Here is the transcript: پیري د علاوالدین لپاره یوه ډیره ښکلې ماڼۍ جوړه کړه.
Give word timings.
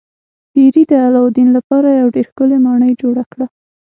پیري 0.51 0.83
د 0.91 0.93
علاوالدین 1.05 1.49
لپاره 1.57 1.87
یوه 1.99 2.13
ډیره 2.15 2.27
ښکلې 2.31 2.57
ماڼۍ 2.65 2.91
جوړه 3.01 3.23
کړه. 3.31 3.45